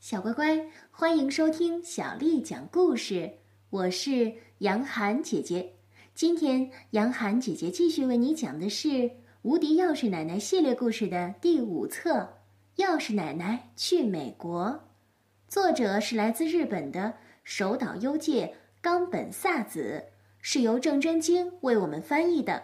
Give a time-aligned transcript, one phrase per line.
[0.00, 0.58] 小乖乖，
[0.90, 3.30] 欢迎收听小丽讲故事。
[3.68, 5.74] 我是杨涵姐姐。
[6.14, 8.88] 今天，杨涵姐姐继续为你讲的是
[9.42, 12.14] 《无敌钥匙奶奶》系列故事的第五册
[12.82, 14.68] 《钥匙奶奶去美国》。
[15.48, 17.12] 作者是来自日本的
[17.44, 20.02] 手岛优介、冈本萨子，
[20.40, 22.62] 是由郑真京为我们翻译的。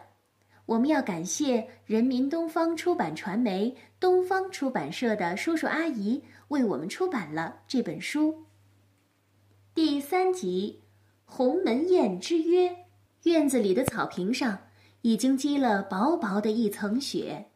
[0.65, 8.45] 我们要感谢人民东方出版传媒、东方出版社的叔叔阿姨为我们出版了这本书。
[9.75, 10.83] 第三集
[11.31, 12.69] 《鸿门宴之约》，
[13.25, 14.59] 院子里的草坪上
[15.03, 17.51] 已经积了薄薄的一层雪。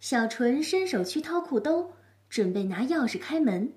[0.00, 1.92] 小纯伸手去掏裤兜，
[2.28, 3.74] 准备拿钥匙开门，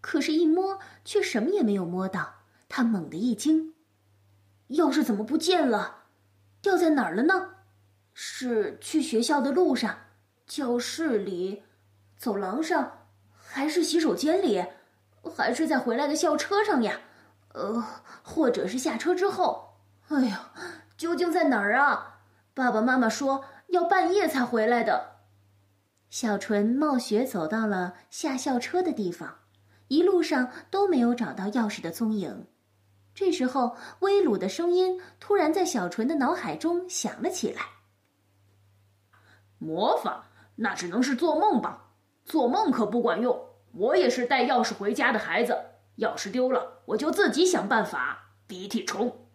[0.00, 2.34] 可是，一摸却什么也没有摸到。
[2.68, 3.74] 他猛地一惊
[4.70, 6.04] ：“钥匙怎么不见了？
[6.62, 7.54] 掉在哪儿了呢？”
[8.12, 9.98] 是去学校的路上，
[10.46, 11.62] 教室里，
[12.16, 12.99] 走廊上，
[13.52, 14.64] 还是洗手间里，
[15.36, 17.00] 还是在回来的校车上呀？
[17.52, 17.84] 呃，
[18.22, 19.74] 或者是下车之后？
[20.06, 20.52] 哎呀，
[20.96, 22.20] 究竟在哪儿啊？
[22.54, 25.16] 爸爸妈妈说要半夜才回来的。
[26.10, 29.38] 小纯冒雪走到了下校车的地方，
[29.88, 32.46] 一路上都没有找到钥匙的踪影。
[33.12, 37.62] 这时候，威鲁的声音突然在小纯的脑海中响了起来。
[39.58, 41.89] 魔法那只能是做梦吧，
[42.24, 43.46] 做梦可不管用。
[43.72, 45.56] 我也是带钥匙回家的孩子，
[45.98, 48.32] 钥匙丢了我就自己想办法。
[48.46, 49.26] 鼻涕虫，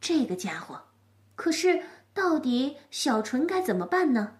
[0.00, 0.82] 这个家伙，
[1.34, 1.82] 可是
[2.12, 4.36] 到底小纯该怎么办呢？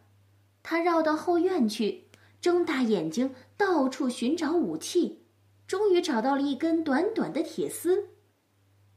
[0.62, 5.24] 他绕到后院去，睁大眼睛到处寻找武器，
[5.66, 8.10] 终于找到了一根短短的铁丝，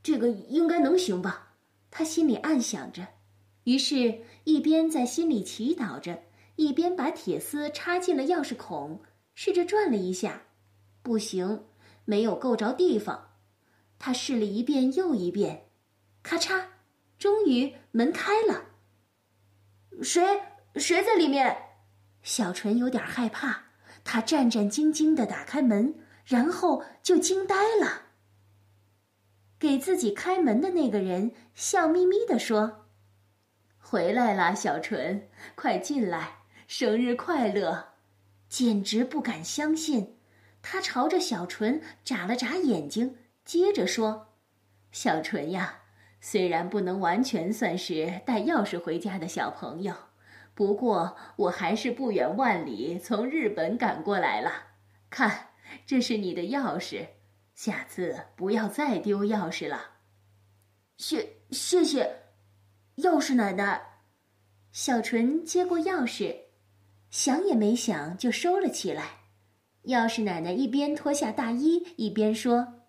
[0.03, 1.53] 这个应该能行吧？
[1.89, 3.07] 他心里暗想着。
[3.63, 6.23] 于是，一边在心里祈祷着，
[6.61, 9.01] 一边把铁丝插进了钥匙孔，
[9.33, 10.43] 试着转了一下，
[11.01, 11.65] 不行，
[12.05, 13.29] 没有够着地方。
[13.97, 15.69] 他试了一遍又一遍，
[16.21, 16.65] 咔嚓，
[17.17, 18.65] 终于门开了。
[20.03, 20.21] 谁？
[20.75, 21.57] 谁在里面？
[22.21, 23.63] 小纯有点害怕，
[24.03, 28.03] 他战战兢兢地打开门，然后就惊呆了。
[29.57, 32.85] 给自己开门的那个人笑眯眯地说。
[33.79, 36.40] 回来啦，小纯，快进来！
[36.73, 37.95] 生日快乐！
[38.47, 40.15] 简直不敢相信。
[40.61, 44.35] 他朝着小纯眨了眨眼睛，接着说
[44.93, 45.81] ：“小纯呀，
[46.21, 49.93] 虽然不能完全算是带钥匙回家的小朋友，
[50.53, 54.67] 不过我还是不远万里从日本赶过来了。
[55.09, 55.49] 看，
[55.85, 57.05] 这是你的钥匙，
[57.53, 59.97] 下次不要再丢钥匙了。”
[60.95, 62.21] 谢谢谢。
[62.99, 63.99] 钥匙奶奶，
[64.71, 66.33] 小纯接过钥匙，
[67.11, 69.19] 想也没想就收了起来。
[69.85, 72.85] 钥匙奶奶一边脱下大衣，一边说：“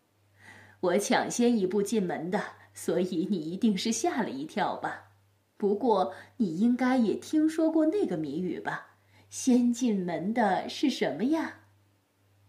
[0.80, 2.40] 我抢先一步进门的，
[2.72, 5.10] 所以你一定是吓了一跳吧？
[5.56, 8.96] 不过你应该也听说过那个谜语吧？
[9.28, 11.58] 先进门的是什么呀？”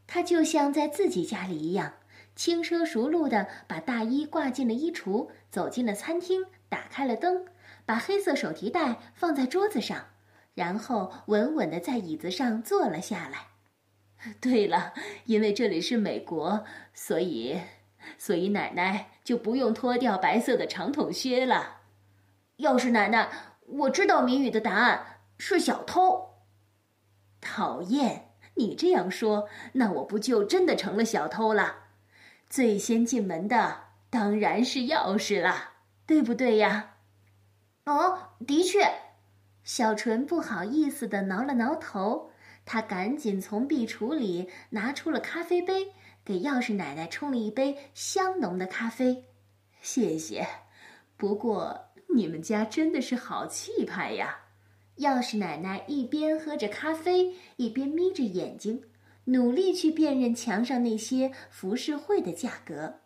[0.05, 1.93] 他就像在自己家里一样，
[2.35, 7.45] 轻车熟路的把大衣挂进了衣橱，走进了餐厅，打开了灯。
[7.85, 10.05] 把黑色手提袋放在桌子上，
[10.53, 13.47] 然后稳稳地在椅子上坐了下来。
[14.39, 14.93] 对了，
[15.25, 17.59] 因为这里是美国，所以，
[18.17, 21.81] 所以奶奶就不用脱掉白色的长筒靴了。
[22.59, 23.29] 钥匙奶奶，
[23.67, 26.35] 我知道谜语的答案是小偷。
[27.41, 31.79] 讨厌，你这样说，那我不就真的成了小偷了？
[32.49, 35.71] 最先进门的当然是钥匙了，
[36.05, 36.91] 对不对呀？
[37.83, 38.89] 哦，的确，
[39.63, 42.29] 小纯不好意思的挠了挠头，
[42.65, 45.87] 他赶紧从壁橱里拿出了咖啡杯，
[46.25, 49.25] 给钥匙奶奶冲了一杯香浓的咖啡。
[49.81, 50.45] 谢谢，
[51.17, 54.39] 不过你们家真的是好气派呀！
[54.97, 58.83] 钥匙奶奶一边喝着咖啡，一边眯着眼睛，
[59.25, 62.99] 努力去辨认墙上那些浮世绘的价格。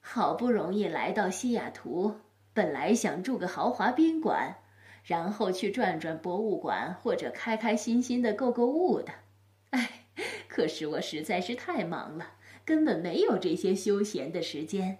[0.00, 2.20] 好不容易来到西雅图。
[2.52, 4.56] 本来想住个豪华宾馆，
[5.04, 9.12] 然后去转转博物馆，或者开开心心的购购物的。
[9.70, 10.06] 哎，
[10.48, 14.98] 可是我实在是太忙了，根本没有这些休闲的时间。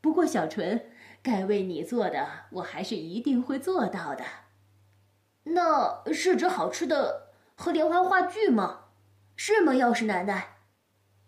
[0.00, 0.90] 不过小纯，
[1.22, 4.24] 该为你做的，我还是一定会做到的。
[5.44, 8.86] 那是指好吃的和连环话剧吗？
[9.36, 10.56] 是吗，钥匙奶奶？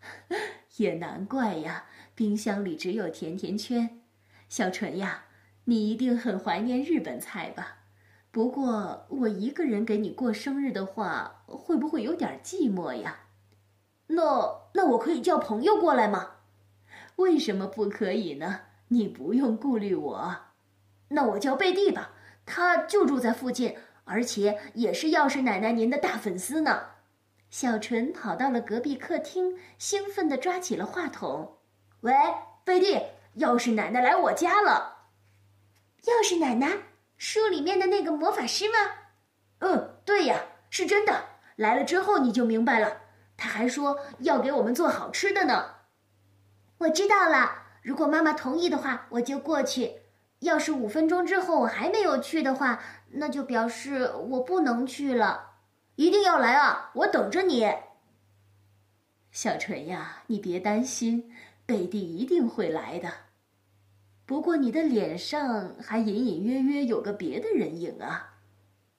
[0.77, 4.01] 也难怪呀，冰箱里只有甜甜圈。
[4.49, 5.25] 小纯呀。
[5.65, 7.80] 你一定很怀念日本菜吧？
[8.31, 13.21] 不过我一个人给你过生日的话，会不会有点寂寞呀？
[14.07, 16.31] 那那我可以叫朋友过来吗？
[17.17, 18.61] 为什么不可以呢？
[18.89, 20.37] 你不用顾虑我。
[21.09, 22.13] 那我叫贝蒂吧，
[22.47, 26.83] 他就住在附近，而且也是钥匙奶奶您的大粉丝呢。
[27.51, 31.57] 小纯跑到了隔壁客厅，兴奋地抓起了话筒
[32.03, 32.15] ：“喂，
[32.65, 32.95] 贝蒂，
[33.39, 34.99] 钥匙奶奶来我家了。
[36.05, 36.69] 钥匙奶奶，
[37.21, 38.79] 书里面的那个魔法师吗？
[39.59, 40.41] 嗯，对呀，
[40.71, 41.27] 是真的。
[41.57, 43.03] 来了之后你就明白了。
[43.37, 45.75] 他还说要给我们做好吃的呢。
[46.79, 49.97] 我知道了，如果妈妈同意的话，我就过去。
[50.39, 55.49] 要是五分钟之后我还没有去的话，那就表示我不能去了。”
[55.97, 56.91] 一定要来啊！
[56.95, 57.71] 我等着你，
[59.31, 61.31] 小纯呀，你别担心，
[61.67, 63.13] 贝蒂一定会来的。
[64.31, 68.35] 不过你的脸上还隐隐约约有个别的人影啊。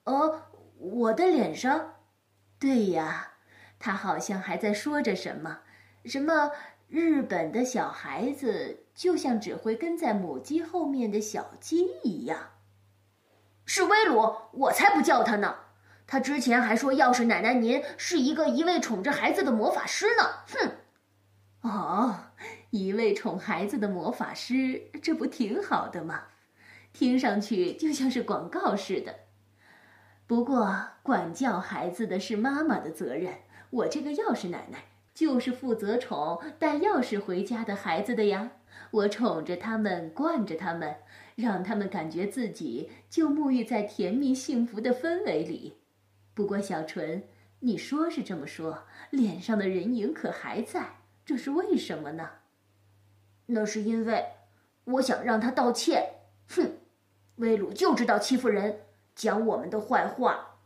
[0.04, 0.42] 哦，
[0.76, 1.94] 我的脸上？
[2.58, 3.32] 对呀，
[3.78, 5.60] 他好像还在说着什么，
[6.04, 6.50] 什么
[6.86, 12.50] 日本的小孩子就像只会跟在母鸡后面的小鸡一样。
[13.64, 15.56] 是威鲁，我才不叫他呢。
[16.06, 20.24] 他之前还说，要是奶奶您是一个一味宠着孩子的魔法师呢。
[20.52, 20.72] 哼！
[21.62, 22.18] 哦，
[22.72, 26.22] 一味宠孩子的魔法师，这不挺好的吗？
[26.94, 29.14] 听上去就像是广告似的。
[30.26, 33.34] 不过，管教孩子的是妈妈的责任，
[33.68, 38.52] 我这个钥匙奶奶就是负责宠带钥匙回家的孩子的呀。
[38.90, 40.96] 我宠着他们，惯着他们，
[41.36, 45.76] 让他们感觉自己就沐浴在甜蜜幸福的氛围里。
[46.32, 47.22] 不过，小纯，
[47.60, 52.30] 你说是这么说，脸上的人影可还在，这是为什么呢？
[53.46, 54.26] 那是因为
[54.84, 56.14] 我想让他道歉。
[56.48, 56.78] 哼，
[57.36, 58.80] 威鲁就知道欺负人，
[59.14, 60.58] 讲我们的坏话。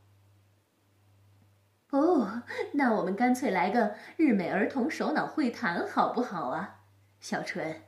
[1.91, 2.43] 哦，
[2.73, 6.81] 那我们干脆来个日美儿童首脑会谈，好不好啊？
[7.21, 7.83] 小纯，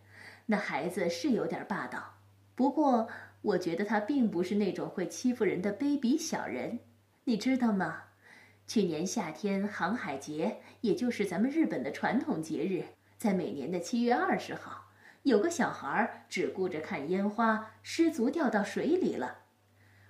[0.46, 2.14] 那孩子是有点霸道，
[2.54, 3.08] 不过
[3.42, 6.78] 我觉得他并不是那种会欺负人的卑鄙小人。
[7.24, 8.04] 你知道吗？
[8.66, 12.84] 去年夏天航海节，也就是咱们日本的传统节日，
[13.18, 14.92] 在每年的七月二十号，
[15.24, 19.38] 有个小孩只顾着看烟花，失足掉到水里了。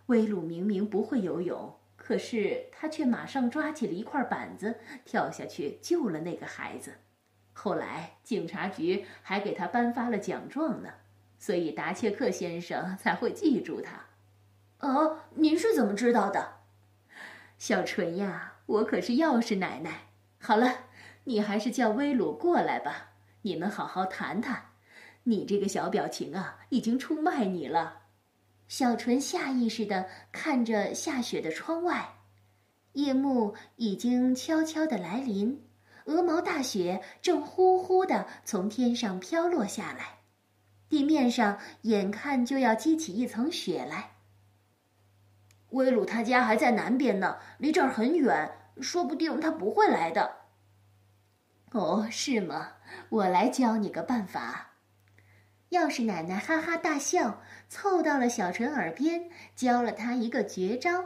[0.06, 6.96] 威鲁明明不会游泳，可是他却马上抓起了一块板子，跳下去救了那个孩子。
[7.54, 10.90] 后来警察局还给他颁发了奖状呢，
[11.38, 14.04] 所以达切克先生才会记住他。
[14.86, 16.58] 哦，您是怎么知道的？
[17.56, 20.08] 小纯呀，我可是钥匙奶奶。
[20.38, 20.87] 好了，
[21.28, 23.10] 你还是叫威鲁过来吧，
[23.42, 24.70] 你们好好谈谈。
[25.24, 27.98] 你这个小表情啊，已经出卖你了。
[28.66, 32.14] 小纯下意识地看着下雪的窗外，
[32.92, 35.68] 夜幕已经悄悄地来临，
[36.06, 40.20] 鹅毛大雪正呼呼地从天上飘落下来，
[40.88, 44.12] 地面上眼看就要积起一层雪来。
[45.72, 48.50] 威鲁他家还在南边呢，离这儿很远，
[48.80, 50.37] 说不定他不会来的。
[51.72, 52.72] 哦，是吗？
[53.10, 54.70] 我来教你个办法。
[55.70, 61.04] 钥匙奶奶哈哈大笑，凑到了小纯耳边，教了他一个绝招。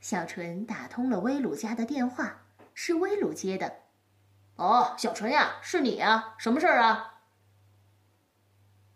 [0.00, 3.74] 小纯打通了威鲁家的电话，是威鲁接的。
[4.56, 6.34] 哦，小纯呀，是你呀？
[6.38, 7.20] 什么事儿啊？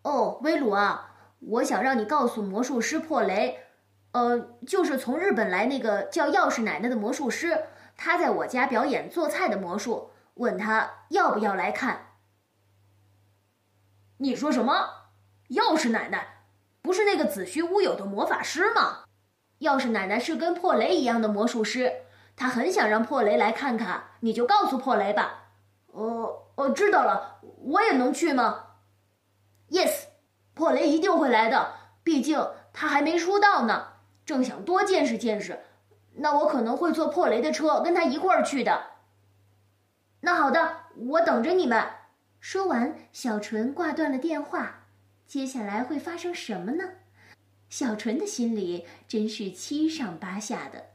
[0.03, 3.59] 哦，威鲁啊，我想让你告诉魔术师破雷。
[4.13, 12.07] 呃，就是从日本来那个叫钥匙奶奶的魔术师，他在我家表演做菜的魔术，问他要不要来看。
[14.17, 14.73] 你说什么？
[15.51, 16.45] 钥匙奶奶
[16.83, 19.05] 不是那个子虚乌有的魔法师吗？
[19.61, 22.03] 钥匙奶奶是跟破雷一样的魔术师，
[22.37, 25.51] 他很想让破雷来看看，你就告诉破雷吧。
[25.87, 28.67] 哦哦，知道了，我也能去吗
[29.71, 30.05] ？Yes，
[30.55, 31.73] 破雷一定会来的，
[32.05, 33.95] 毕竟他还没出道呢。
[34.25, 35.65] 正想多见识见识，
[36.17, 38.98] 那我可能会坐破雷的车跟他一块儿去的。
[40.21, 41.83] 那好的，我等着你们。
[42.41, 44.87] 说完，小纯挂断了电话。
[45.27, 46.85] 接下来会发生什么呢？
[47.69, 50.87] 小纯的心里真是七上八下的。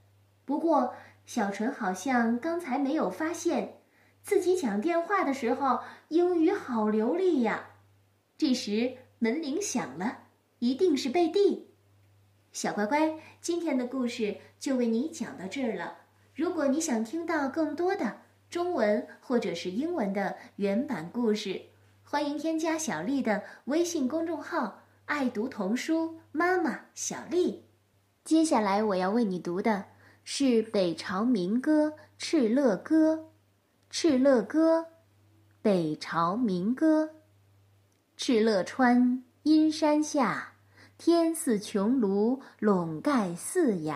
[0.43, 3.81] 不过，小纯好像刚才没有发现，
[4.23, 7.69] 自己讲电话的时候英语好流利呀。
[8.37, 10.17] 这时门铃响了，
[10.59, 11.69] 一定是贝蒂。
[12.51, 15.97] 小乖乖，今天的故事就为你讲到这儿了。
[16.35, 18.22] 如果你想听到更多的
[18.53, 21.59] 中文或者是英文的原版故事，
[22.03, 27.65] 欢迎添加小丽的微信公众号“爱读童书妈妈小丽”。
[28.23, 29.83] 接下来我要为你读的
[30.23, 33.15] 是北朝民歌《敕勒歌》。
[33.91, 34.81] 《敕勒歌》，
[35.63, 37.09] 北朝民歌。
[38.19, 40.53] 敕勒川，阴山下，
[40.99, 43.95] 天似穹庐，笼盖四野。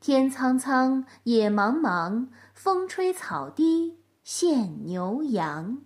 [0.00, 5.78] 天苍苍，野茫茫，风吹草低见牛羊。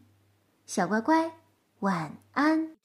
[0.67, 1.39] 小乖乖，
[1.81, 2.77] 晚安。